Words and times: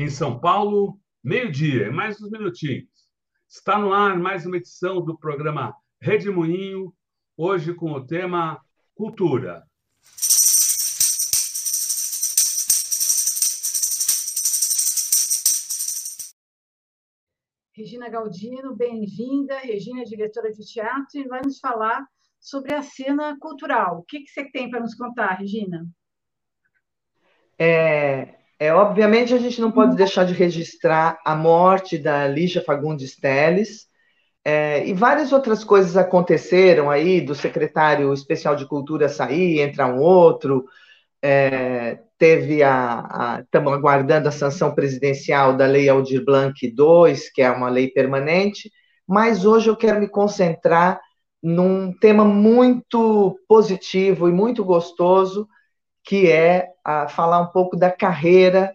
Em 0.00 0.08
São 0.08 0.40
Paulo, 0.40 0.98
meio-dia, 1.22 1.92
mais 1.92 2.18
uns 2.22 2.30
minutinhos. 2.30 2.88
Está 3.46 3.78
no 3.78 3.92
ar 3.92 4.18
mais 4.18 4.46
uma 4.46 4.56
edição 4.56 5.04
do 5.04 5.14
programa 5.18 5.76
Rede 6.00 6.30
Moinho, 6.30 6.94
hoje 7.36 7.74
com 7.74 7.92
o 7.92 8.06
tema 8.06 8.58
Cultura. 8.94 9.62
Regina 17.76 18.08
Galdino, 18.08 18.74
bem-vinda. 18.74 19.58
Regina 19.58 20.00
é 20.00 20.04
diretora 20.04 20.50
de 20.50 20.64
teatro 20.64 21.20
e 21.20 21.28
vai 21.28 21.42
nos 21.44 21.58
falar 21.58 22.06
sobre 22.40 22.72
a 22.72 22.80
cena 22.80 23.36
cultural. 23.38 23.98
O 23.98 24.04
que, 24.04 24.20
que 24.20 24.30
você 24.30 24.50
tem 24.50 24.70
para 24.70 24.80
nos 24.80 24.94
contar, 24.94 25.34
Regina? 25.34 25.86
É, 27.58 28.39
é, 28.60 28.74
obviamente, 28.74 29.32
a 29.32 29.38
gente 29.38 29.60
não 29.60 29.72
pode 29.72 29.96
deixar 29.96 30.24
de 30.24 30.34
registrar 30.34 31.18
a 31.24 31.34
morte 31.34 31.96
da 31.96 32.28
Lígia 32.28 32.62
Fagundes 32.62 33.16
Teles, 33.16 33.88
é, 34.44 34.86
e 34.86 34.92
várias 34.92 35.32
outras 35.32 35.64
coisas 35.64 35.96
aconteceram 35.96 36.90
aí, 36.90 37.22
do 37.22 37.34
secretário 37.34 38.12
especial 38.12 38.54
de 38.54 38.66
cultura 38.66 39.08
sair, 39.08 39.60
entrar 39.60 39.86
um 39.86 39.98
outro, 39.98 40.66
é, 41.22 42.00
teve 42.18 42.62
a. 42.62 43.40
Estamos 43.42 43.72
aguardando 43.72 44.28
a 44.28 44.32
sanção 44.32 44.74
presidencial 44.74 45.56
da 45.56 45.66
Lei 45.66 45.88
Aldir 45.88 46.24
Blanc 46.24 46.54
II, 46.62 46.74
que 47.34 47.42
é 47.42 47.50
uma 47.50 47.70
lei 47.70 47.88
permanente, 47.88 48.70
mas 49.06 49.44
hoje 49.44 49.68
eu 49.68 49.76
quero 49.76 50.00
me 50.00 50.08
concentrar 50.08 51.00
num 51.42 51.92
tema 51.92 52.24
muito 52.24 53.38
positivo 53.48 54.28
e 54.28 54.32
muito 54.32 54.64
gostoso, 54.64 55.48
que 56.10 56.28
é 56.28 56.72
a, 56.84 57.06
falar 57.06 57.40
um 57.40 57.52
pouco 57.52 57.76
da 57.76 57.88
carreira 57.88 58.72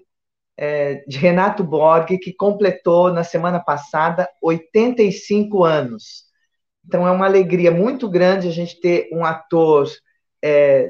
é, 0.55 1.03
de 1.05 1.17
Renato 1.17 1.65
Borg, 1.65 2.17
que 2.17 2.31
completou 2.31 3.11
na 3.11 3.25
semana 3.25 3.59
passada 3.59 4.29
85 4.41 5.65
anos. 5.65 6.23
Então 6.87 7.05
é 7.05 7.11
uma 7.11 7.25
alegria 7.25 7.71
muito 7.71 8.09
grande 8.09 8.47
a 8.47 8.51
gente 8.51 8.79
ter 8.79 9.09
um 9.11 9.25
ator 9.25 9.85
é, 10.41 10.89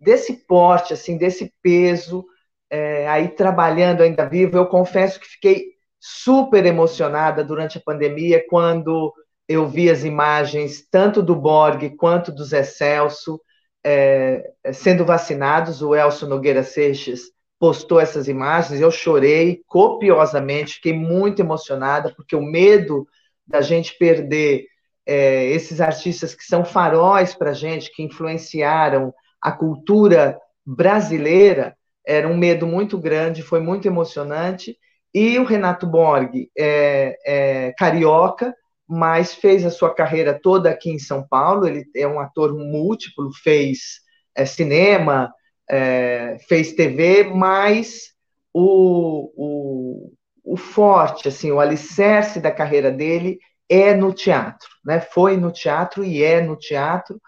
desse 0.00 0.44
porte, 0.44 0.92
assim, 0.92 1.16
desse 1.16 1.54
peso, 1.62 2.26
é, 2.68 3.06
aí 3.08 3.28
trabalhando 3.28 4.02
ainda 4.02 4.28
vivo. 4.28 4.56
Eu 4.56 4.66
confesso 4.66 5.20
que 5.20 5.28
fiquei 5.28 5.66
super 6.00 6.66
emocionada 6.66 7.44
durante 7.44 7.78
a 7.78 7.82
pandemia 7.82 8.44
quando 8.48 9.14
eu 9.48 9.68
vi 9.68 9.88
as 9.88 10.02
imagens 10.02 10.84
tanto 10.90 11.22
do 11.22 11.36
Borg 11.36 11.90
quanto 11.90 12.32
do 12.32 12.42
Zé 12.42 12.64
Celso 12.64 13.40
é, 13.84 14.50
sendo 14.72 15.04
vacinados. 15.04 15.82
O 15.82 15.94
Elcio 15.94 16.28
Nogueira 16.28 16.62
Seixas 16.62 17.20
postou 17.58 18.00
essas 18.00 18.26
imagens, 18.26 18.80
eu 18.80 18.90
chorei 18.90 19.62
copiosamente, 19.66 20.76
fiquei 20.76 20.94
muito 20.94 21.40
emocionada, 21.40 22.10
porque 22.16 22.34
o 22.34 22.42
medo 22.42 23.06
da 23.46 23.60
gente 23.60 23.98
perder 23.98 24.64
é, 25.04 25.44
esses 25.46 25.78
artistas 25.80 26.34
que 26.34 26.44
são 26.44 26.64
faróis 26.64 27.34
para 27.34 27.50
a 27.50 27.54
gente, 27.54 27.92
que 27.92 28.02
influenciaram 28.02 29.12
a 29.42 29.52
cultura 29.52 30.38
brasileira, 30.64 31.76
era 32.06 32.26
um 32.28 32.36
medo 32.36 32.66
muito 32.66 32.98
grande, 32.98 33.42
foi 33.42 33.60
muito 33.60 33.86
emocionante. 33.86 34.76
E 35.12 35.38
o 35.38 35.44
Renato 35.44 35.86
Borg 35.86 36.48
é, 36.56 37.16
é 37.26 37.72
carioca, 37.76 38.54
mas 38.90 39.32
fez 39.32 39.64
a 39.64 39.70
sua 39.70 39.94
carreira 39.94 40.36
toda 40.42 40.68
aqui 40.68 40.90
em 40.90 40.98
São 40.98 41.24
Paulo. 41.24 41.64
Ele 41.64 41.84
é 41.94 42.08
um 42.08 42.18
ator 42.18 42.52
múltiplo, 42.52 43.30
fez 43.32 44.00
é, 44.34 44.44
cinema, 44.44 45.32
é, 45.70 46.36
fez 46.48 46.72
TV, 46.72 47.22
mas 47.22 48.10
o, 48.52 49.30
o, 49.36 50.12
o, 50.42 50.56
forte, 50.56 51.28
assim, 51.28 51.52
o 51.52 51.60
alicerce 51.60 52.40
da 52.40 52.50
carreira 52.50 52.90
dele 52.90 53.38
é 53.68 53.94
no 53.94 54.12
teatro, 54.12 54.68
né? 54.84 55.00
Foi 55.00 55.36
no 55.36 55.52
teatro 55.52 56.02
e 56.02 56.24
é 56.24 56.40
no 56.40 56.56
teatro. 56.56 57.20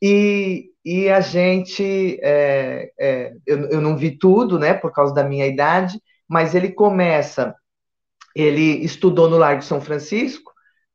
E, 0.00 0.70
e 0.84 1.08
a 1.08 1.20
gente, 1.20 2.20
é, 2.22 2.92
é 2.98 3.32
eu, 3.44 3.70
eu 3.70 3.80
não 3.80 3.96
vi 3.96 4.16
tudo, 4.16 4.56
né, 4.56 4.72
por 4.72 4.92
causa 4.92 5.12
da 5.12 5.24
minha 5.24 5.46
idade, 5.46 6.00
mas 6.28 6.54
ele 6.54 6.70
começa, 6.70 7.54
ele 8.36 8.84
estudou 8.84 9.28
no 9.28 9.36
Largo 9.36 9.62
São 9.62 9.80
Francisco, 9.80 10.51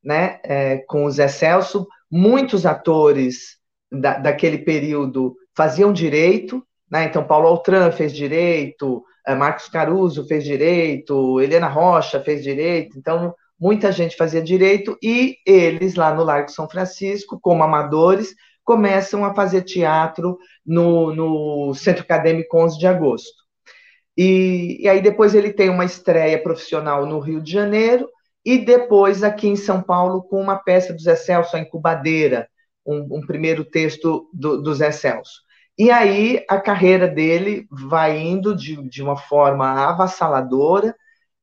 né, 0.08 0.40
é, 0.42 0.78
com 0.88 1.04
o 1.04 1.12
Zé 1.12 1.28
Celso, 1.28 1.86
muitos 2.10 2.66
atores 2.66 3.58
da, 3.92 4.18
daquele 4.18 4.60
período 4.60 5.36
faziam 5.54 5.92
direito, 5.92 6.66
né, 6.90 7.04
então 7.04 7.26
Paulo 7.26 7.50
Altran 7.50 7.92
fez 7.92 8.14
direito, 8.14 9.04
é, 9.28 9.36
Marcos 9.36 9.68
Caruso 9.68 10.26
fez 10.26 10.46
direito, 10.46 11.42
Helena 11.42 11.68
Rocha 11.68 12.22
fez 12.22 12.42
direito, 12.42 12.98
então 12.98 13.36
muita 13.60 13.92
gente 13.92 14.16
fazia 14.16 14.42
direito, 14.42 14.98
e 15.04 15.36
eles 15.46 15.96
lá 15.96 16.16
no 16.16 16.24
Largo 16.24 16.52
São 16.52 16.70
Francisco, 16.70 17.38
como 17.42 17.62
amadores, 17.62 18.34
começam 18.64 19.26
a 19.26 19.36
fazer 19.36 19.64
teatro 19.64 20.38
no, 20.66 21.14
no 21.14 21.74
Centro 21.74 22.04
Acadêmico 22.04 22.58
11 22.58 22.80
de 22.80 22.88
Agosto. 22.88 23.44
E, 24.16 24.78
e 24.80 24.88
aí 24.88 25.02
depois 25.02 25.36
ele 25.36 25.52
tem 25.52 25.70
uma 25.70 25.84
estreia 25.84 26.42
profissional 26.42 27.06
no 27.06 27.20
Rio 27.20 27.42
de 27.42 27.52
Janeiro, 27.52 28.08
e 28.48 28.58
depois 28.58 29.24
aqui 29.24 29.46
em 29.46 29.58
São 29.58 29.82
Paulo 29.82 30.24
com 30.24 30.40
uma 30.40 30.56
peça 30.56 30.94
do 30.94 31.02
Zé 31.02 31.18
Celso, 31.18 31.58
a 31.58 31.60
Incubadeira, 31.60 32.48
um, 32.86 33.18
um 33.18 33.22
primeiro 33.28 33.66
texto 33.66 34.30
do, 34.32 34.62
do, 34.62 34.74
Zé 34.74 34.90
Celso. 34.90 35.42
E 35.78 35.92
aí 35.92 36.42
a 36.50 36.58
carreira 36.58 37.10
dele 37.10 37.68
vai 37.70 38.18
indo 38.18 38.56
de, 38.56 38.82
de 38.88 39.04
uma 39.04 39.18
forma 39.18 39.70
avassaladora, 39.90 40.96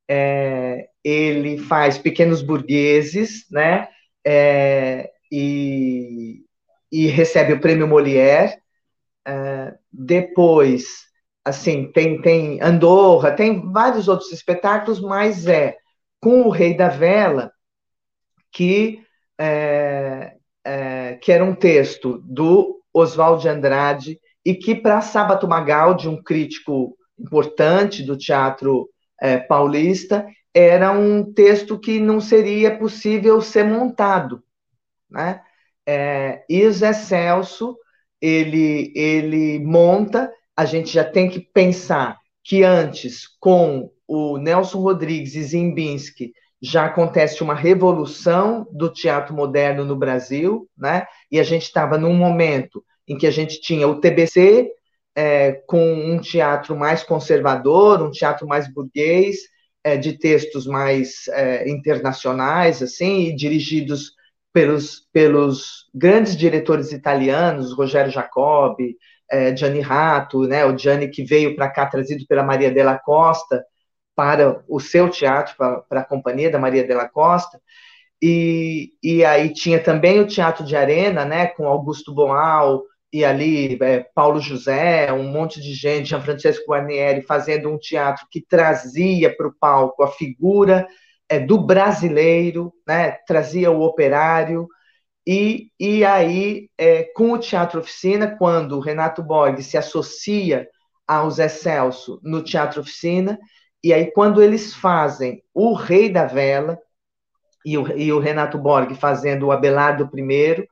é, 0.09 0.87
ele 1.03 1.59
faz 1.59 1.99
Pequenos 1.99 2.41
Burgueses, 2.41 3.45
né, 3.51 3.87
é, 4.25 5.11
e, 5.31 6.43
e, 6.91 7.05
recebe 7.05 7.53
o 7.53 7.59
Prêmio 7.59 7.87
Molière, 7.87 8.57
é, 9.27 9.75
depois, 9.93 11.03
assim, 11.45 11.91
tem, 11.91 12.19
tem 12.19 12.59
Andorra, 12.63 13.31
tem 13.31 13.71
vários 13.71 14.07
outros 14.07 14.31
espetáculos, 14.31 14.99
mas 14.99 15.45
é 15.45 15.77
com 16.25 16.41
o 16.41 16.49
Rei 16.49 16.75
da 16.75 16.89
Vela, 16.89 17.51
que, 18.51 18.99
é, 19.37 20.33
é, 20.63 21.19
que 21.21 21.31
era 21.31 21.45
um 21.45 21.53
texto 21.53 22.17
do 22.25 22.81
Oswald 22.91 23.43
de 23.43 23.47
Andrade, 23.47 24.19
e 24.43 24.55
que, 24.55 24.73
para 24.73 25.01
Sábato 25.01 25.47
Magaldi, 25.47 26.09
um 26.09 26.19
crítico 26.19 26.97
importante 27.19 28.01
do 28.01 28.17
teatro 28.17 28.89
é, 29.21 29.37
paulista, 29.37 30.25
era 30.51 30.91
um 30.91 31.31
texto 31.31 31.77
que 31.77 31.99
não 31.99 32.19
seria 32.19 32.75
possível 32.75 33.39
ser 33.39 33.63
montado. 33.63 34.43
Né? 35.07 35.39
É, 35.85 36.43
e 36.49 36.65
o 36.65 36.73
Zé 36.73 36.93
Celso, 36.93 37.77
ele, 38.19 38.91
ele 38.95 39.59
monta, 39.59 40.33
a 40.57 40.65
gente 40.65 40.91
já 40.91 41.03
tem 41.03 41.29
que 41.29 41.39
pensar 41.39 42.17
que 42.43 42.63
antes, 42.63 43.27
com 43.39 43.91
o 44.07 44.37
Nelson 44.37 44.79
Rodrigues 44.79 45.35
e 45.35 45.43
Zimbinski, 45.43 46.33
já 46.61 46.85
acontece 46.85 47.43
uma 47.43 47.53
revolução 47.53 48.67
do 48.71 48.89
teatro 48.89 49.35
moderno 49.35 49.85
no 49.85 49.95
Brasil, 49.95 50.69
né? 50.77 51.05
E 51.31 51.39
a 51.39 51.43
gente 51.43 51.63
estava 51.63 51.97
num 51.97 52.13
momento 52.13 52.83
em 53.07 53.17
que 53.17 53.27
a 53.27 53.31
gente 53.31 53.61
tinha 53.61 53.87
o 53.87 53.99
TBC 53.99 54.71
é, 55.15 55.51
com 55.67 55.93
um 55.93 56.19
teatro 56.19 56.75
mais 56.75 57.03
conservador, 57.03 58.01
um 58.01 58.11
teatro 58.11 58.47
mais 58.47 58.71
burguês, 58.71 59.37
é, 59.83 59.95
de 59.95 60.17
textos 60.17 60.65
mais 60.65 61.27
é, 61.29 61.69
internacionais, 61.69 62.81
assim, 62.81 63.27
e 63.27 63.35
dirigidos 63.35 64.13
pelos, 64.51 65.07
pelos 65.13 65.85
grandes 65.93 66.35
diretores 66.35 66.91
italianos, 66.91 67.73
Rogério 67.73 68.11
Jacobi, 68.11 68.97
é, 69.29 69.55
Gianni 69.55 69.81
Rato, 69.81 70.47
né? 70.47 70.65
O 70.65 70.77
Gianni 70.77 71.09
que 71.09 71.23
veio 71.23 71.55
para 71.55 71.69
cá 71.69 71.85
trazido 71.85 72.25
pela 72.27 72.43
Maria 72.43 72.71
della 72.71 72.97
Costa, 72.97 73.63
para 74.15 74.63
o 74.67 74.79
seu 74.79 75.09
teatro, 75.09 75.55
para, 75.57 75.81
para 75.81 75.99
a 76.01 76.05
companhia 76.05 76.49
da 76.49 76.59
Maria 76.59 76.85
Della 76.85 77.09
Costa, 77.09 77.59
e, 78.21 78.93
e 79.03 79.25
aí 79.25 79.53
tinha 79.53 79.79
também 79.79 80.19
o 80.19 80.27
Teatro 80.27 80.65
de 80.65 80.75
Arena, 80.75 81.25
né, 81.25 81.47
com 81.47 81.67
Augusto 81.67 82.13
Boal, 82.13 82.83
e 83.11 83.23
ali 83.23 83.77
é, 83.81 84.05
Paulo 84.15 84.39
José, 84.39 85.11
um 85.13 85.31
monte 85.31 85.61
de 85.61 85.73
gente, 85.73 86.09
Gianfrancesco 86.09 86.65
Guarnieri, 86.71 87.21
fazendo 87.21 87.69
um 87.69 87.77
teatro 87.77 88.25
que 88.31 88.41
trazia 88.41 89.35
para 89.35 89.47
o 89.47 89.53
palco 89.53 90.03
a 90.03 90.07
figura 90.07 90.87
é, 91.29 91.39
do 91.39 91.57
brasileiro, 91.57 92.73
né, 92.87 93.11
trazia 93.27 93.71
o 93.71 93.81
operário, 93.81 94.67
e, 95.27 95.71
e 95.79 96.05
aí, 96.05 96.69
é, 96.77 97.03
com 97.15 97.31
o 97.31 97.39
Teatro 97.39 97.79
Oficina, 97.79 98.35
quando 98.37 98.77
o 98.77 98.79
Renato 98.79 99.23
Borg 99.23 99.61
se 99.61 99.77
associa 99.77 100.67
ao 101.07 101.29
Zé 101.31 101.47
Celso 101.47 102.19
no 102.23 102.43
Teatro 102.43 102.81
Oficina, 102.81 103.39
e 103.85 103.93
aí, 103.93 104.11
quando 104.11 104.41
eles 104.41 104.73
fazem 104.73 105.43
o 105.53 105.75
Rei 105.75 106.09
da 106.09 106.25
Vela, 106.25 106.79
e 107.63 107.77
o, 107.77 107.87
e 107.95 108.11
o 108.11 108.17
Renato 108.17 108.57
Borg 108.57 108.95
fazendo 108.95 109.45
o 109.45 109.51
Abelardo 109.51 110.09
I, 110.11 110.67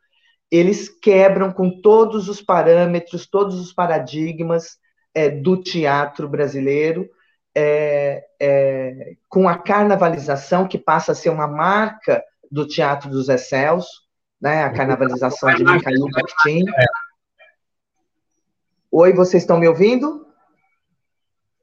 eles 0.50 0.90
quebram 0.90 1.52
com 1.52 1.80
todos 1.80 2.28
os 2.28 2.42
parâmetros, 2.42 3.28
todos 3.28 3.60
os 3.60 3.72
paradigmas 3.72 4.80
é, 5.14 5.30
do 5.30 5.62
teatro 5.62 6.28
brasileiro, 6.28 7.08
é, 7.54 8.26
é, 8.40 9.14
com 9.30 9.48
a 9.48 9.60
carnavalização, 9.60 10.68
que 10.68 10.80
passa 10.80 11.12
a 11.12 11.16
ser 11.16 11.30
uma 11.30 11.48
marca 11.48 12.24
do 12.50 12.68
Teatro 12.68 13.12
dos 13.12 13.30
Excelsos, 13.30 14.08
né, 14.42 14.64
a 14.64 14.72
carnavalização 14.72 15.54
de 15.54 15.64
Micael 15.64 16.08
Martim. 16.12 16.66
Oi, 18.92 19.14
vocês 19.14 19.44
estão 19.44 19.60
me 19.60 19.68
ouvindo? 19.68 20.33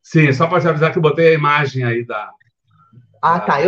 Sim, 0.03 0.33
só 0.33 0.47
para 0.47 0.61
te 0.61 0.69
avisar 0.69 0.93
que 0.93 0.99
eu 0.99 1.03
botei 1.03 1.29
a 1.29 1.35
imagem 1.35 1.85
aí 1.85 2.05
da. 2.05 2.31
Ah, 3.23 3.39
tá. 3.39 3.59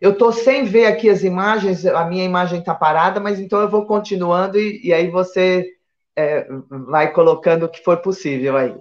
Eu 0.00 0.10
estou 0.10 0.32
sem 0.32 0.64
ver 0.64 0.86
aqui 0.86 1.08
as 1.08 1.22
imagens, 1.22 1.86
a 1.86 2.04
minha 2.04 2.24
imagem 2.24 2.60
está 2.60 2.74
parada, 2.74 3.18
mas 3.18 3.40
então 3.40 3.60
eu 3.60 3.68
vou 3.68 3.86
continuando 3.86 4.58
e, 4.58 4.86
e 4.86 4.92
aí 4.92 5.10
você 5.10 5.66
é, 6.14 6.46
vai 6.70 7.10
colocando 7.12 7.64
o 7.64 7.68
que 7.68 7.82
for 7.82 7.96
possível 7.98 8.56
aí. 8.56 8.74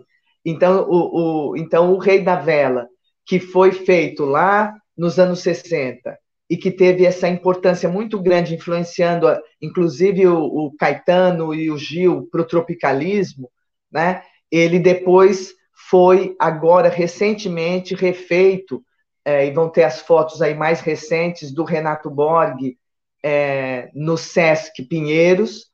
Então 0.46 0.86
o, 0.90 1.52
o, 1.52 1.58
então, 1.58 1.94
o 1.94 1.98
Rei 1.98 2.22
da 2.22 2.36
Vela, 2.36 2.88
que 3.26 3.40
foi 3.40 3.72
feito 3.72 4.26
lá 4.26 4.74
nos 4.98 5.18
anos 5.18 5.40
60 5.40 6.18
e 6.50 6.58
que 6.58 6.72
teve 6.72 7.06
essa 7.06 7.28
importância 7.28 7.90
muito 7.90 8.22
grande, 8.22 8.56
influenciando, 8.56 9.28
inclusive, 9.62 10.28
o, 10.28 10.40
o 10.44 10.76
Caetano 10.78 11.54
e 11.54 11.70
o 11.70 11.78
Gil 11.78 12.28
para 12.32 12.42
o 12.42 12.48
tropicalismo, 12.48 13.50
né? 13.92 14.24
ele 14.52 14.80
depois 14.80 15.54
foi, 15.90 16.36
agora, 16.40 16.90
recentemente, 16.90 17.96
refeito, 17.96 18.84
é, 19.24 19.46
e 19.46 19.52
vão 19.52 19.70
ter 19.70 19.84
as 19.84 20.02
fotos 20.02 20.42
aí 20.42 20.54
mais 20.54 20.80
recentes 20.80 21.54
do 21.54 21.64
Renato 21.64 22.10
Borg 22.10 22.78
é, 23.24 23.90
no 23.94 24.18
Sesc 24.18 24.84
Pinheiros, 24.84 25.68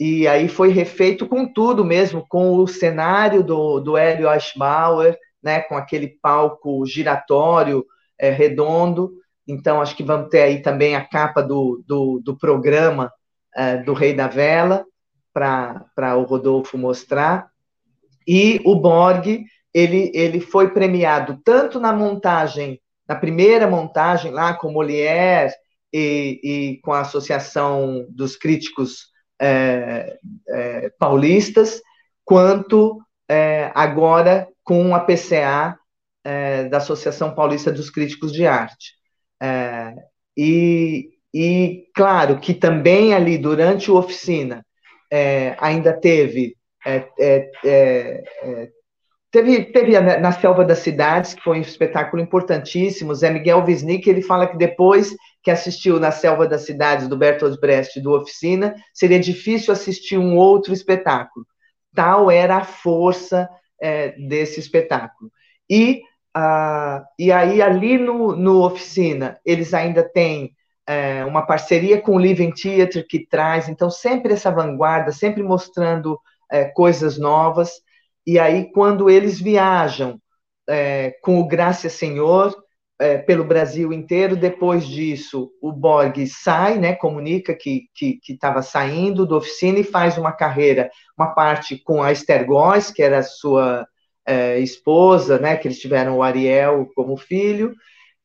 e 0.00 0.28
aí 0.28 0.48
foi 0.48 0.70
refeito 0.70 1.26
com 1.26 1.52
tudo 1.52 1.84
mesmo, 1.84 2.24
com 2.28 2.56
o 2.56 2.66
cenário 2.68 3.42
do, 3.42 3.80
do 3.80 3.96
Hélio 3.96 4.30
Eichbauer, 4.30 5.18
né, 5.42 5.60
com 5.60 5.76
aquele 5.76 6.08
palco 6.22 6.86
giratório, 6.86 7.84
é, 8.18 8.30
redondo. 8.30 9.12
Então, 9.46 9.80
acho 9.80 9.96
que 9.96 10.02
vamos 10.02 10.28
ter 10.28 10.42
aí 10.42 10.62
também 10.62 10.94
a 10.94 11.04
capa 11.04 11.42
do, 11.42 11.82
do, 11.86 12.20
do 12.24 12.36
programa 12.36 13.12
é, 13.54 13.78
do 13.78 13.92
Rei 13.92 14.14
da 14.14 14.28
Vela, 14.28 14.84
para 15.32 16.16
o 16.16 16.22
Rodolfo 16.22 16.78
mostrar. 16.78 17.48
E 18.26 18.60
o 18.64 18.74
Borg, 18.74 19.44
ele, 19.72 20.10
ele 20.14 20.40
foi 20.40 20.70
premiado 20.70 21.40
tanto 21.44 21.78
na 21.78 21.92
montagem, 21.92 22.80
na 23.06 23.14
primeira 23.14 23.66
montagem 23.66 24.30
lá 24.30 24.54
com 24.54 24.72
Molière 24.72 25.52
e, 25.92 26.40
e 26.42 26.80
com 26.82 26.92
a 26.92 27.00
Associação 27.00 28.06
dos 28.10 28.36
Críticos 28.36 29.08
é, 29.40 30.16
é, 30.48 30.90
paulistas, 30.98 31.80
quanto 32.24 33.00
é, 33.28 33.70
agora 33.74 34.48
com 34.64 34.94
a 34.94 35.00
PCA 35.00 35.78
é, 36.24 36.64
da 36.64 36.78
Associação 36.78 37.34
Paulista 37.34 37.70
dos 37.70 37.90
Críticos 37.90 38.32
de 38.32 38.46
Arte. 38.46 38.94
É, 39.40 39.94
e, 40.36 41.10
e, 41.32 41.86
claro, 41.94 42.38
que 42.38 42.52
também 42.52 43.14
ali, 43.14 43.38
durante 43.38 43.90
a 43.90 43.94
oficina, 43.94 44.64
é, 45.10 45.56
ainda 45.58 45.92
teve 45.92 46.56
Teve, 49.30 49.64
teve 49.64 50.00
na 50.00 50.32
Selva 50.32 50.64
das 50.64 50.78
Cidades, 50.78 51.34
que 51.34 51.42
foi 51.42 51.58
um 51.58 51.60
espetáculo 51.60 52.22
importantíssimo. 52.22 53.14
Zé 53.14 53.30
Miguel 53.30 53.62
Wisnik, 53.62 54.08
ele 54.08 54.22
fala 54.22 54.46
que 54.46 54.56
depois 54.56 55.14
que 55.42 55.50
assistiu 55.50 56.00
na 56.00 56.10
Selva 56.10 56.46
das 56.46 56.62
Cidades 56.62 57.08
do 57.08 57.16
Bertolt 57.16 57.60
Brecht 57.60 58.00
do 58.00 58.12
Oficina, 58.12 58.74
seria 58.92 59.20
difícil 59.20 59.72
assistir 59.72 60.16
um 60.16 60.36
outro 60.36 60.72
espetáculo. 60.72 61.46
Tal 61.94 62.30
era 62.30 62.56
a 62.56 62.64
força 62.64 63.48
é, 63.80 64.12
desse 64.28 64.60
espetáculo. 64.60 65.30
E, 65.68 66.02
ah, 66.34 67.04
e 67.18 67.30
aí, 67.30 67.60
ali 67.60 67.98
no, 67.98 68.34
no 68.34 68.64
Oficina, 68.64 69.38
eles 69.44 69.74
ainda 69.74 70.02
têm 70.02 70.52
é, 70.86 71.22
uma 71.26 71.42
parceria 71.42 72.00
com 72.00 72.16
o 72.16 72.18
Living 72.18 72.52
Theatre, 72.52 73.06
que 73.06 73.26
traz, 73.26 73.68
então, 73.68 73.90
sempre 73.90 74.32
essa 74.32 74.50
vanguarda, 74.50 75.12
sempre 75.12 75.42
mostrando 75.42 76.18
é, 76.50 76.64
coisas 76.64 77.18
novas. 77.18 77.72
E 78.28 78.38
aí, 78.38 78.70
quando 78.72 79.08
eles 79.08 79.40
viajam 79.40 80.20
é, 80.68 81.12
com 81.22 81.40
o 81.40 81.48
Graça 81.48 81.88
Senhor 81.88 82.54
é, 83.00 83.16
pelo 83.16 83.42
Brasil 83.42 83.90
inteiro, 83.90 84.36
depois 84.36 84.86
disso, 84.86 85.50
o 85.62 85.72
Borg 85.72 86.26
sai, 86.26 86.76
né, 86.78 86.94
comunica 86.94 87.54
que 87.54 87.88
estava 88.28 88.60
saindo 88.60 89.26
da 89.26 89.36
oficina 89.36 89.78
e 89.78 89.82
faz 89.82 90.18
uma 90.18 90.30
carreira, 90.30 90.90
uma 91.16 91.28
parte 91.28 91.82
com 91.82 92.02
a 92.02 92.12
Esther 92.12 92.44
Góes, 92.44 92.90
que 92.90 93.02
era 93.02 93.20
a 93.20 93.22
sua 93.22 93.88
é, 94.26 94.58
esposa, 94.58 95.38
né, 95.38 95.56
que 95.56 95.66
eles 95.66 95.80
tiveram 95.80 96.18
o 96.18 96.22
Ariel 96.22 96.86
como 96.94 97.16
filho, 97.16 97.72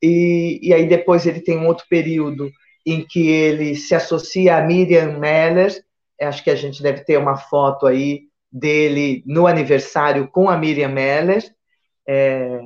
e, 0.02 0.60
e 0.62 0.74
aí 0.74 0.86
depois 0.86 1.24
ele 1.24 1.40
tem 1.40 1.56
um 1.56 1.66
outro 1.66 1.86
período 1.88 2.50
em 2.84 3.06
que 3.06 3.26
ele 3.26 3.74
se 3.74 3.94
associa 3.94 4.58
a 4.58 4.60
Miriam 4.60 5.18
Meller, 5.18 5.72
acho 6.20 6.44
que 6.44 6.50
a 6.50 6.54
gente 6.54 6.82
deve 6.82 7.06
ter 7.06 7.16
uma 7.16 7.38
foto 7.38 7.86
aí 7.86 8.24
dele 8.54 9.24
no 9.26 9.48
aniversário 9.48 10.28
com 10.28 10.48
a 10.48 10.56
Miriam 10.56 10.90
Meller, 10.90 11.42
é, 12.06 12.60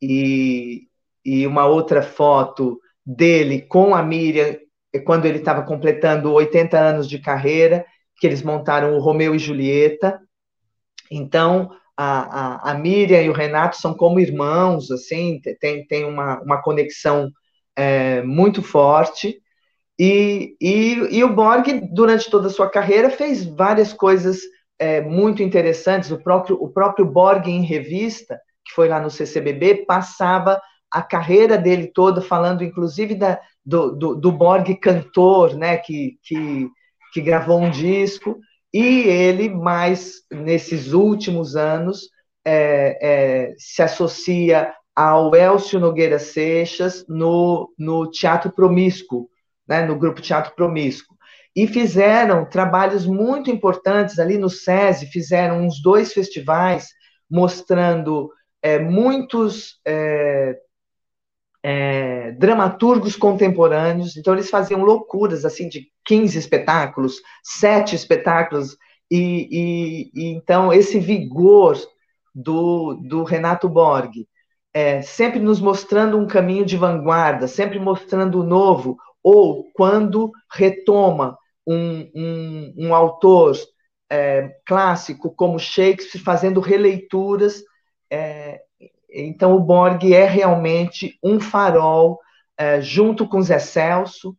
e, 0.00 0.86
e 1.24 1.44
uma 1.44 1.66
outra 1.66 2.02
foto 2.02 2.78
dele 3.04 3.62
com 3.62 3.96
a 3.96 4.02
Miriam 4.02 4.56
quando 5.04 5.26
ele 5.26 5.38
estava 5.38 5.62
completando 5.62 6.32
80 6.32 6.78
anos 6.78 7.08
de 7.08 7.18
carreira, 7.18 7.84
que 8.16 8.28
eles 8.28 8.42
montaram 8.42 8.94
o 8.94 9.00
Romeu 9.00 9.34
e 9.34 9.40
Julieta. 9.40 10.20
Então, 11.10 11.68
a, 11.96 12.68
a, 12.68 12.70
a 12.70 12.74
Miriam 12.74 13.20
e 13.20 13.28
o 13.28 13.32
Renato 13.32 13.76
são 13.76 13.92
como 13.92 14.20
irmãos, 14.20 14.92
assim, 14.92 15.40
tem, 15.58 15.84
tem 15.84 16.04
uma, 16.04 16.40
uma 16.42 16.62
conexão 16.62 17.28
é, 17.74 18.22
muito 18.22 18.62
forte. 18.62 19.42
E, 19.98 20.56
e, 20.60 21.18
e, 21.18 21.24
o 21.24 21.34
Borg, 21.34 21.66
durante 21.92 22.30
toda 22.30 22.46
a 22.46 22.50
sua 22.50 22.70
carreira, 22.70 23.10
fez 23.10 23.44
várias 23.44 23.92
coisas 23.92 24.38
é, 24.78 25.00
muito 25.00 25.42
interessantes. 25.42 26.10
O 26.10 26.18
próprio, 26.18 26.56
o 26.60 26.68
próprio 26.68 27.06
Borg 27.06 27.48
em 27.48 27.62
revista, 27.62 28.40
que 28.64 28.74
foi 28.74 28.88
lá 28.88 29.00
no 29.00 29.10
CCBB, 29.10 29.84
passava 29.86 30.60
a 30.90 31.02
carreira 31.02 31.58
dele 31.58 31.88
toda, 31.88 32.20
falando 32.20 32.62
inclusive 32.62 33.14
da, 33.14 33.40
do, 33.64 33.92
do, 33.92 34.14
do 34.14 34.32
Borg 34.32 34.74
cantor, 34.76 35.54
né, 35.56 35.76
que, 35.76 36.18
que, 36.22 36.68
que 37.12 37.20
gravou 37.20 37.60
um 37.60 37.70
disco, 37.70 38.38
e 38.72 39.02
ele, 39.08 39.48
mais 39.48 40.22
nesses 40.30 40.92
últimos 40.92 41.56
anos, 41.56 42.08
é, 42.44 42.98
é, 43.00 43.54
se 43.56 43.82
associa 43.82 44.72
ao 44.94 45.34
Elcio 45.34 45.80
Nogueira 45.80 46.18
Seixas 46.18 47.04
no, 47.08 47.72
no 47.78 48.08
Teatro 48.10 48.52
Promíscuo, 48.52 49.28
né, 49.66 49.84
no 49.84 49.98
grupo 49.98 50.20
Teatro 50.20 50.54
Promíscuo 50.54 51.13
e 51.54 51.66
fizeram 51.66 52.44
trabalhos 52.44 53.06
muito 53.06 53.50
importantes 53.50 54.18
ali 54.18 54.36
no 54.36 54.50
SESI, 54.50 55.06
fizeram 55.06 55.64
uns 55.64 55.80
dois 55.80 56.12
festivais 56.12 56.88
mostrando 57.30 58.30
é, 58.60 58.78
muitos 58.78 59.80
é, 59.86 60.58
é, 61.62 62.32
dramaturgos 62.32 63.16
contemporâneos, 63.16 64.16
então 64.16 64.34
eles 64.34 64.50
faziam 64.50 64.82
loucuras, 64.82 65.44
assim, 65.44 65.68
de 65.68 65.88
15 66.04 66.38
espetáculos, 66.38 67.20
sete 67.42 67.94
espetáculos, 67.94 68.76
e, 69.10 69.48
e, 69.50 70.10
e 70.14 70.34
então 70.34 70.72
esse 70.72 70.98
vigor 70.98 71.78
do, 72.34 72.94
do 72.94 73.22
Renato 73.22 73.68
Borg, 73.68 74.26
é, 74.72 75.02
sempre 75.02 75.38
nos 75.38 75.60
mostrando 75.60 76.18
um 76.18 76.26
caminho 76.26 76.64
de 76.64 76.76
vanguarda, 76.76 77.46
sempre 77.46 77.78
mostrando 77.78 78.40
o 78.40 78.44
novo, 78.44 78.96
ou 79.22 79.70
quando 79.72 80.32
retoma 80.50 81.38
um, 81.66 82.10
um, 82.14 82.74
um 82.78 82.94
autor 82.94 83.56
é, 84.10 84.56
clássico 84.66 85.34
como 85.34 85.58
Shakespeare 85.58 86.22
fazendo 86.22 86.60
releituras. 86.60 87.62
É, 88.10 88.60
então, 89.10 89.54
o 89.54 89.60
Borg 89.60 90.12
é 90.12 90.24
realmente 90.24 91.18
um 91.22 91.40
farol, 91.40 92.18
é, 92.58 92.80
junto 92.80 93.28
com 93.28 93.42
Zé 93.42 93.58
Celso, 93.58 94.36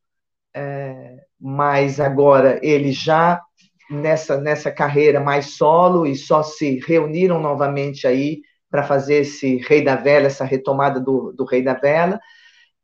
é, 0.54 1.18
mas 1.40 2.00
agora 2.00 2.60
ele 2.64 2.92
já 2.92 3.42
nessa, 3.90 4.40
nessa 4.40 4.72
carreira 4.72 5.20
mais 5.20 5.58
solo 5.58 6.06
e 6.06 6.16
só 6.16 6.44
se 6.44 6.80
reuniram 6.80 7.40
novamente 7.40 8.08
aí 8.08 8.42
para 8.70 8.84
fazer 8.84 9.22
esse 9.22 9.58
Rei 9.58 9.84
da 9.84 9.96
Vela, 9.96 10.28
essa 10.28 10.44
retomada 10.44 11.00
do, 11.00 11.32
do 11.34 11.46
Rei 11.46 11.62
da 11.62 11.74
Vela. 11.74 12.20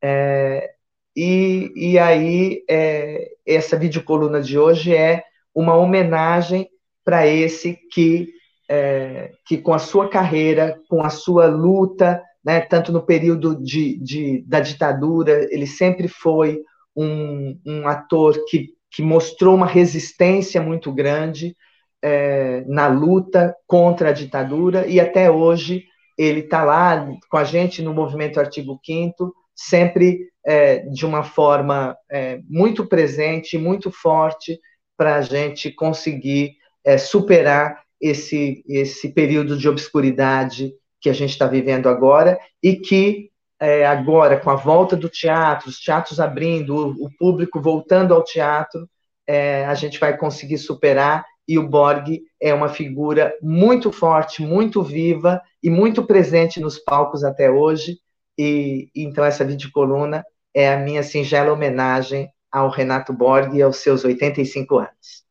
É, 0.02 0.72
e, 1.16 1.72
e 1.76 2.00
aí, 2.00 2.64
é, 2.70 3.32
essa 3.46 3.78
videocoluna 3.78 4.42
de 4.42 4.58
hoje 4.58 4.96
é 4.96 5.24
uma 5.54 5.76
homenagem 5.76 6.70
para 7.04 7.28
esse 7.28 7.78
que, 7.92 8.30
é, 8.70 9.32
que, 9.46 9.58
com 9.58 9.74
a 9.74 9.80
sua 9.80 10.10
carreira, 10.10 10.80
com 10.90 11.04
a 11.04 11.10
sua 11.10 11.48
luta, 11.48 12.22
né, 12.44 12.62
tanto 12.62 12.92
no 12.92 13.02
período 13.02 13.62
de, 13.62 13.98
de, 14.00 14.44
da 14.48 14.60
ditadura, 14.60 15.48
ele 15.52 15.68
sempre 15.68 16.08
foi 16.08 16.62
um, 16.96 17.60
um 17.66 17.88
ator 17.88 18.46
que, 18.48 18.70
que 18.90 19.02
mostrou 19.02 19.56
uma 19.56 19.68
resistência 19.68 20.62
muito 20.62 20.92
grande 20.92 21.56
é, 22.02 22.64
na 22.68 22.88
luta 22.88 23.56
contra 23.68 24.10
a 24.10 24.14
ditadura, 24.14 24.88
e 24.88 25.00
até 25.00 25.30
hoje 25.30 25.84
ele 26.18 26.42
está 26.42 26.64
lá 26.64 27.08
com 27.30 27.38
a 27.38 27.44
gente 27.44 27.82
no 27.82 27.94
movimento 27.94 28.40
Artigo 28.40 28.80
5 28.84 29.34
sempre 29.56 30.30
é, 30.46 30.80
de 30.80 31.06
uma 31.06 31.24
forma 31.24 31.96
é, 32.12 32.40
muito 32.50 32.86
presente, 32.86 33.58
muito 33.58 33.92
forte, 33.92 34.60
para 34.98 35.16
a 35.16 35.22
gente 35.22 35.72
conseguir 35.72 36.56
é, 36.84 36.98
superar 36.98 37.82
esse, 38.00 38.64
esse 38.68 39.14
período 39.14 39.58
de 39.58 39.70
obscuridade 39.70 40.74
que 41.00 41.10
a 41.10 41.14
gente 41.14 41.32
está 41.32 41.48
vivendo 41.48 41.90
agora 41.90 42.40
e 42.62 42.76
que 42.76 43.30
é, 43.60 43.86
agora, 43.86 44.40
com 44.40 44.50
a 44.50 44.56
volta 44.56 44.96
do 44.96 45.08
teatro, 45.08 45.70
os 45.70 45.80
teatros 45.80 46.20
abrindo, 46.20 46.76
o, 46.76 47.06
o 47.06 47.10
público 47.18 47.62
voltando 47.62 48.14
ao 48.14 48.24
teatro, 48.24 48.90
é, 49.28 49.66
a 49.66 49.76
gente 49.76 50.00
vai 50.00 50.18
conseguir 50.18 50.58
superar 50.58 51.24
e 51.48 51.60
o 51.60 51.68
Borg 51.68 52.22
é 52.42 52.54
uma 52.54 52.70
figura 52.70 53.34
muito 53.42 53.92
forte, 53.92 54.42
muito 54.42 54.82
viva 54.82 55.42
e 55.62 55.70
muito 55.70 56.04
presente 56.06 56.60
nos 56.60 56.80
palcos 56.80 57.24
até 57.24 57.52
hoje. 57.52 57.98
E 58.38 58.90
então 58.96 59.24
essa 59.24 59.46
videocoluna 59.46 60.24
é 60.54 60.74
a 60.74 60.80
minha 60.80 61.04
singela 61.04 61.54
homenagem 61.54 62.30
ao 62.52 62.70
Renato 62.70 63.14
Borg 63.14 63.56
e 63.56 63.62
aos 63.62 63.78
seus 63.78 64.04
85 64.04 64.78
anos. 64.78 65.26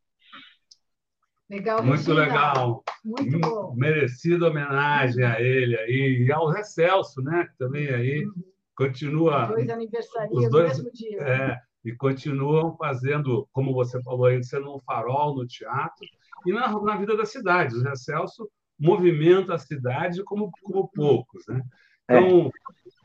Legal, 1.51 1.83
Muito 1.83 1.99
Regina. 1.99 2.21
legal. 2.21 2.85
Muito 3.05 3.39
bom. 3.41 3.75
Merecida 3.75 4.49
homenagem 4.49 5.25
a 5.25 5.41
ele 5.41 5.77
aí 5.77 6.25
e 6.25 6.33
ao 6.33 6.53
Zé 6.53 6.63
Celso, 6.63 7.21
né? 7.21 7.49
Que 7.51 7.59
também 7.59 7.89
aí 7.89 8.25
uhum. 8.25 8.33
continua. 8.77 9.49
Os 9.49 9.57
dois 9.57 9.69
aniversariam 9.69 10.43
no 10.43 10.63
mesmo 10.63 10.93
dia. 10.93 11.21
É, 11.21 11.59
e 11.85 11.93
continuam 11.93 12.77
fazendo, 12.77 13.49
como 13.53 13.75
você 13.75 14.01
falou 14.03 14.27
aí, 14.27 14.43
sendo 14.45 14.77
um 14.77 14.79
farol 14.79 15.35
no 15.35 15.45
teatro 15.45 16.07
e 16.47 16.53
na, 16.53 16.69
na 16.81 16.97
vida 16.97 17.17
da 17.17 17.27
cidade. 17.27 17.75
O 17.75 17.81
Zé 17.81 17.97
Celso 17.97 18.49
movimenta 18.79 19.55
a 19.55 19.59
cidade 19.59 20.23
como, 20.23 20.53
como 20.63 20.89
poucos, 20.89 21.45
né? 21.49 21.61
É. 22.09 22.19
Então, 22.19 22.47
é. 22.47 22.51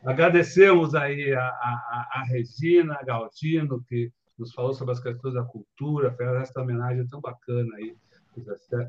Agradecemos 0.06 0.96
aí 0.96 1.34
a, 1.34 1.42
a, 1.42 2.10
a 2.14 2.24
Regina 2.24 3.00
Galdino, 3.04 3.84
que 3.84 4.12
nos 4.38 4.54
falou 4.54 4.74
sobre 4.74 4.94
as 4.94 5.00
questões 5.00 5.34
da 5.34 5.44
cultura, 5.44 6.14
fez 6.14 6.30
essa 6.36 6.62
homenagem 6.62 7.08
tão 7.08 7.22
bacana 7.22 7.76
aí 7.78 7.96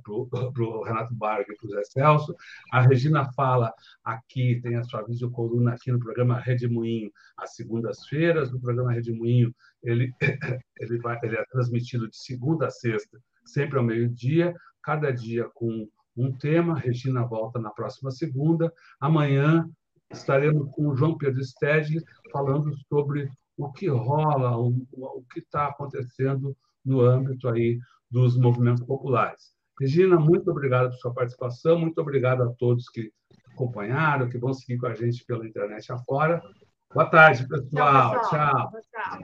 para 0.03 0.65
o 0.65 0.83
Renato 0.83 1.15
Barga 1.15 1.53
e 1.53 1.57
para 1.57 1.67
o 1.67 1.71
Zé 1.71 1.85
Celso. 1.85 2.35
A 2.73 2.81
Regina 2.81 3.31
fala 3.33 3.73
aqui, 4.05 4.61
tem 4.61 4.77
a 4.77 4.83
sua 4.83 5.05
coluna 5.33 5.75
aqui 5.75 5.93
no 5.93 6.01
programa 6.01 6.41
Rede 6.41 6.69
Moinho, 6.69 7.11
às 7.37 7.55
segundas-feiras. 7.55 8.53
O 8.53 8.61
programa 8.61 8.93
Rede 8.93 9.13
Moinho 9.13 9.55
ele, 9.83 10.13
ele, 10.81 10.99
vai, 10.99 11.19
ele 11.23 11.37
é 11.37 11.45
transmitido 11.47 12.09
de 12.09 12.17
segunda 12.17 12.67
a 12.67 12.71
sexta, 12.71 13.21
sempre 13.45 13.79
ao 13.79 13.85
meio-dia, 13.85 14.55
cada 14.83 15.13
dia 15.13 15.49
com 15.55 15.89
um 16.17 16.33
tema. 16.33 16.75
A 16.75 16.79
Regina 16.79 17.25
volta 17.25 17.61
na 17.61 17.71
próxima 17.71 18.11
segunda. 18.11 18.73
Amanhã 18.99 19.69
estaremos 20.11 20.71
com 20.73 20.89
o 20.89 20.97
João 20.97 21.17
Pedro 21.17 21.43
Stedley 21.45 22.03
falando 22.33 22.73
sobre 22.89 23.29
o 23.57 23.73
que 23.73 23.89
rola, 23.89 24.57
o, 24.59 24.87
o 24.93 25.23
que 25.33 25.41
está 25.41 25.67
acontecendo 25.67 26.57
no 26.85 27.01
âmbito 27.01 27.49
aí 27.49 27.79
dos 28.11 28.37
movimentos 28.37 28.85
populares. 28.85 29.55
Regina, 29.81 30.19
muito 30.19 30.51
obrigado 30.51 30.91
por 30.91 30.99
sua 30.99 31.13
participação, 31.13 31.79
muito 31.79 32.01
obrigado 32.01 32.43
a 32.43 32.49
todos 32.55 32.89
que 32.89 33.13
acompanharam, 33.53 34.29
que 34.29 34.39
vão 34.39 34.53
seguir 34.55 34.79
com 34.79 34.87
a 34.87 34.95
gente 34.95 35.25
pela 35.25 35.47
internet 35.47 35.91
afora. 35.93 36.41
Boa 36.95 37.11
tarde, 37.11 37.47
pessoal. 37.49 38.21
Tchau. 38.23 38.71
pessoal. 38.71 38.71
tchau. 38.71 39.23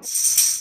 tchau. 0.00 0.59